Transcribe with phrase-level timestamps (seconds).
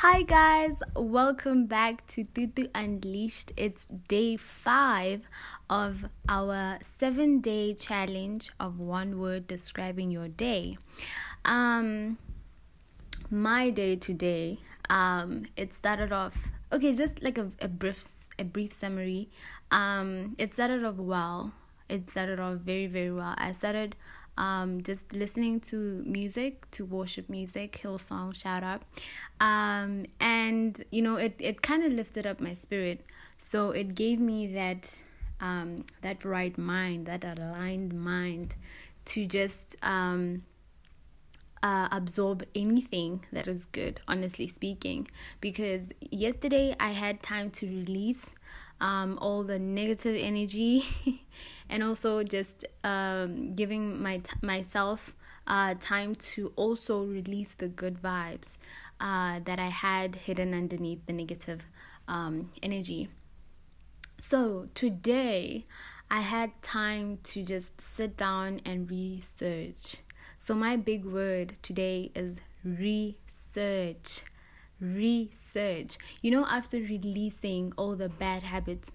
[0.00, 3.54] Hi guys, welcome back to Tutu Unleashed.
[3.56, 5.22] It's day five
[5.70, 10.76] of our seven day challenge of one word describing your day.
[11.46, 12.18] Um,
[13.30, 14.58] my day today,
[14.90, 16.36] um, it started off
[16.70, 18.06] okay, just like a, a brief
[18.38, 19.30] a brief summary.
[19.70, 21.54] Um, it started off well.
[21.88, 23.34] It started off very very well.
[23.38, 23.96] I started
[24.36, 28.82] um, just listening to music, to worship music, Hillsong, shout out.
[29.40, 33.04] Um, and, you know, it, it kind of lifted up my spirit.
[33.38, 34.90] So it gave me that,
[35.40, 38.54] um, that right mind, that aligned mind
[39.06, 40.42] to just, um,
[41.62, 45.08] uh, absorb anything that is good, honestly speaking.
[45.40, 48.24] Because yesterday I had time to release
[48.80, 50.84] um, all the negative energy
[51.68, 55.14] and also just um, giving my t- myself
[55.46, 58.48] uh, time to also release the good vibes
[59.00, 61.62] uh, that I had hidden underneath the negative
[62.08, 63.08] um, energy.
[64.18, 65.66] So today
[66.10, 69.96] I had time to just sit down and research.
[70.36, 74.22] So my big word today is research
[74.80, 75.98] research.
[76.22, 78.90] You know, after releasing all the bad habits,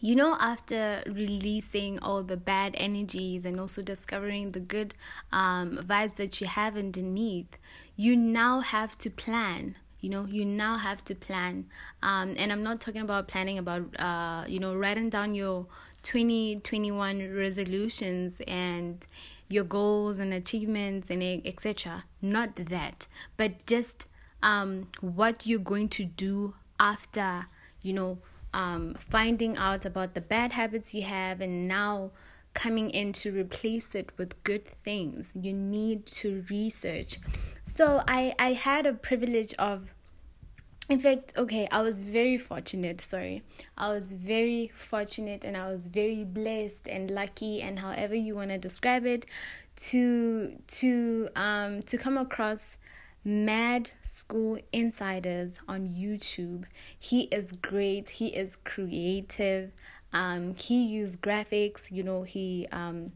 [0.00, 4.94] you know, after releasing all the bad energies and also discovering the good
[5.30, 7.56] um, vibes that you have underneath,
[7.96, 11.64] you now have to plan you know you now have to plan
[12.02, 15.66] um, and i'm not talking about planning about uh, you know writing down your
[16.02, 19.06] 2021 resolutions and
[19.48, 24.06] your goals and achievements and etc not that but just
[24.42, 27.46] um, what you're going to do after,
[27.82, 28.18] you know,
[28.54, 32.10] um, finding out about the bad habits you have and now
[32.54, 35.32] coming in to replace it with good things.
[35.34, 37.18] You need to research.
[37.62, 39.94] So I, I had a privilege of
[40.88, 43.42] in fact, okay, I was very fortunate, sorry.
[43.78, 48.50] I was very fortunate and I was very blessed and lucky and however you want
[48.50, 49.24] to describe it
[49.76, 52.76] to to um to come across
[53.24, 56.64] Med School Insiders on YouTube.
[56.98, 58.10] He is great.
[58.10, 59.70] He is creative.
[60.12, 61.90] Um, he used graphics.
[61.92, 63.12] You know, he um,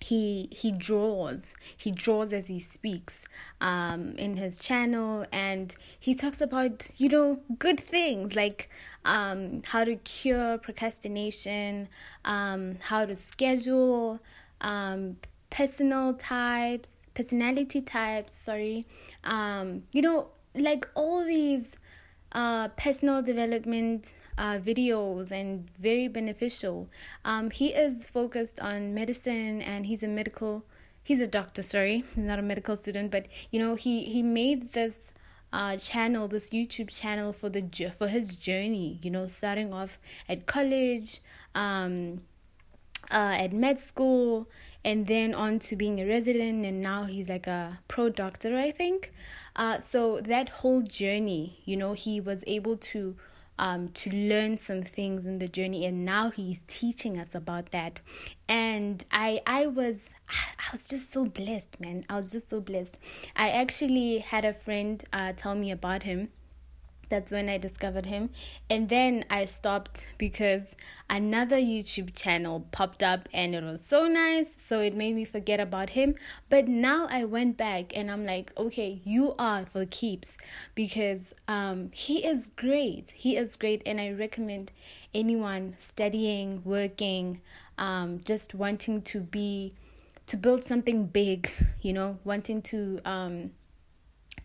[0.00, 1.54] he he draws.
[1.76, 3.24] He draws as he speaks
[3.60, 8.70] um, in his channel, and he talks about you know good things like
[9.04, 11.88] um, how to cure procrastination,
[12.24, 14.20] um, how to schedule,
[14.60, 15.16] um,
[15.50, 18.86] personal types personality types, sorry.
[19.24, 21.76] Um, you know, like all these
[22.32, 26.88] uh, personal development uh, videos and very beneficial.
[27.24, 30.64] Um, he is focused on medicine and he's a medical,
[31.02, 34.72] he's a doctor, sorry, he's not a medical student, but you know, he, he made
[34.72, 35.12] this
[35.52, 37.62] uh, channel, this YouTube channel for the
[37.98, 38.98] for his journey.
[39.02, 39.98] You know, starting off
[40.28, 41.20] at college,
[41.54, 42.22] um,
[43.10, 44.48] uh, at med school,
[44.84, 48.70] and then on to being a resident and now he's like a pro doctor i
[48.70, 49.12] think.
[49.56, 53.16] Uh, so that whole journey you know he was able to
[53.58, 58.00] um, to learn some things in the journey and now he's teaching us about that.
[58.48, 62.04] And i i was i was just so blessed man.
[62.08, 62.98] I was just so blessed.
[63.36, 66.30] I actually had a friend uh, tell me about him
[67.10, 68.30] that's when I discovered him.
[68.70, 70.62] And then I stopped because
[71.10, 74.54] another YouTube channel popped up and it was so nice.
[74.56, 76.14] So it made me forget about him.
[76.48, 80.38] But now I went back and I'm like, okay, you are for keeps
[80.74, 83.10] because um, he is great.
[83.10, 83.82] He is great.
[83.84, 84.72] And I recommend
[85.12, 87.42] anyone studying, working,
[87.76, 89.74] um, just wanting to be,
[90.26, 91.50] to build something big,
[91.82, 93.50] you know, wanting to, um,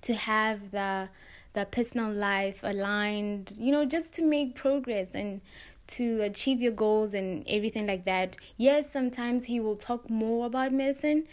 [0.02, 1.10] to have the
[1.56, 5.42] the personal life aligned, you know, just to make progress and
[5.88, 8.38] to achieve your goals and everything like that.
[8.58, 11.28] Yes, sometimes he will talk more about medicine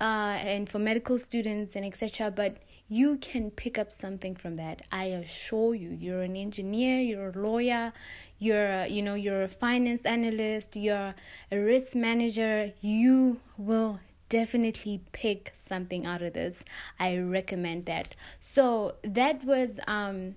[0.00, 2.30] uh, and for medical students and etc.
[2.30, 2.58] But
[2.88, 4.82] you can pick up something from that.
[4.92, 5.90] I assure you.
[5.90, 7.92] You're an engineer, you're a lawyer,
[8.38, 11.14] you're a, you know you're a finance analyst, you're
[11.50, 12.72] a risk manager.
[12.80, 14.00] You will
[14.32, 16.64] definitely pick something out of this.
[16.98, 18.16] I recommend that.
[18.40, 20.36] So that was um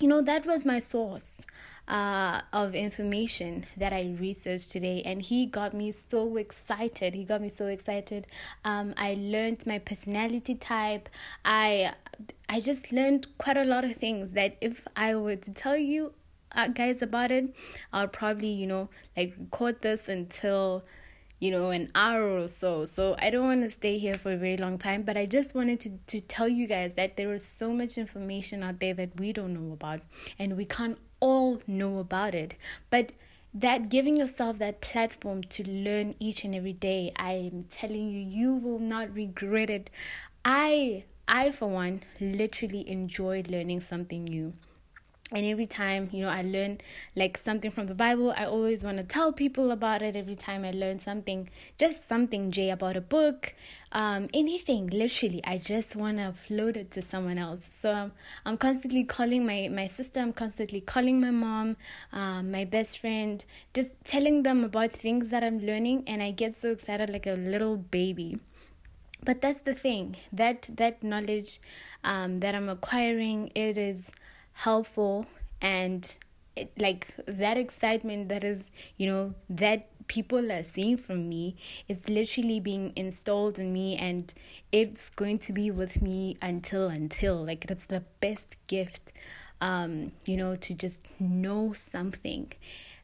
[0.00, 1.46] you know that was my source
[1.86, 7.14] uh, of information that I researched today, and he got me so excited.
[7.14, 8.26] He got me so excited.
[8.64, 11.08] Um, I learned my personality type.
[11.44, 11.92] I
[12.48, 16.14] I just learned quite a lot of things that if I were to tell you
[16.50, 17.54] uh, guys about it,
[17.92, 20.84] I'll probably you know like record this until
[21.42, 22.84] you know, an hour or so.
[22.84, 25.56] So I don't want to stay here for a very long time, but I just
[25.56, 29.18] wanted to, to tell you guys that there is so much information out there that
[29.18, 30.02] we don't know about,
[30.38, 32.54] and we can't all know about it.
[32.90, 33.10] But
[33.52, 38.20] that giving yourself that platform to learn each and every day, I am telling you,
[38.20, 39.90] you will not regret it.
[40.44, 44.52] I I for one literally enjoy learning something new
[45.32, 46.78] and every time you know i learn
[47.16, 50.16] like something from the bible i always want to tell people about it.
[50.16, 51.48] Every time i learn something
[51.78, 53.54] just something jay about a book
[53.92, 57.68] um anything literally i just want to upload it to someone else.
[57.70, 58.12] So um,
[58.44, 61.76] i'm constantly calling my my sister i'm constantly calling my mom
[62.12, 63.44] um, my best friend
[63.74, 67.32] just telling them about things that i'm learning and i get so excited like a
[67.34, 68.38] little baby.
[69.24, 71.60] But that's the thing that that knowledge
[72.02, 74.10] um, that i'm acquiring it is
[74.52, 75.26] helpful
[75.60, 76.16] and
[76.56, 78.62] it, like that excitement that is
[78.96, 81.56] you know that people are seeing from me
[81.88, 84.34] is literally being installed in me and
[84.72, 89.12] it's going to be with me until until like that's the best gift
[89.60, 92.52] um you know to just know something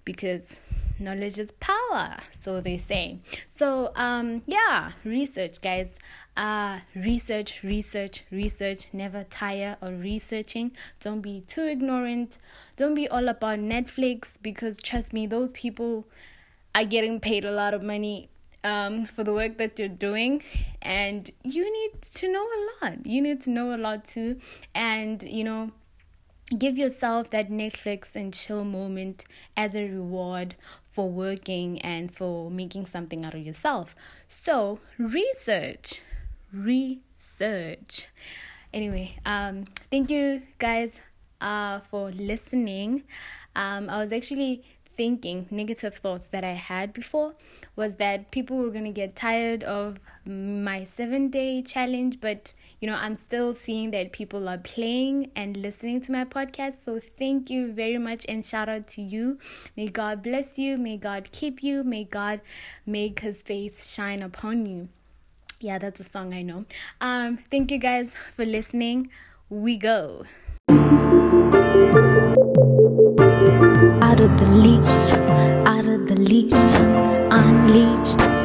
[0.09, 0.61] because
[0.99, 3.19] knowledge is power so they say.
[3.49, 5.99] So um yeah research guys.
[6.35, 8.87] Uh research research research.
[8.91, 10.73] Never tire of researching.
[10.99, 12.39] Don't be too ignorant.
[12.77, 16.07] Don't be all about netflix because trust me those people
[16.75, 18.31] are getting paid a lot of money
[18.65, 20.43] um, for the work that you're doing.
[20.81, 23.07] And you need to know a lot.
[23.07, 24.41] You need to know a lot too.
[24.75, 25.73] And you know
[26.57, 29.25] give yourself that Netflix and chill moment
[29.57, 30.55] as a reward
[30.85, 33.95] for working and for making something out of yourself.
[34.29, 36.03] So, research,
[36.53, 38.09] research.
[38.73, 41.01] Anyway, um, thank you guys
[41.41, 43.05] uh, for listening.
[43.55, 44.65] Um, I was actually
[44.99, 47.35] thinking, negative thoughts that I had before
[47.77, 52.89] was that people were going to get tired of my seven day challenge, but you
[52.89, 56.85] know, I'm still seeing that people are playing and listening to my podcast.
[56.85, 59.39] So thank you very much and shout out to you.
[59.77, 62.41] May God bless you, may God keep you, may God
[62.85, 64.89] make his face shine upon you.
[65.61, 66.67] Yeah, that's a song I know.
[67.01, 69.11] Um, thank you guys for listening.
[69.49, 70.25] We go
[74.99, 76.75] out of the leash, out of the leash,
[77.31, 78.38] unleashed.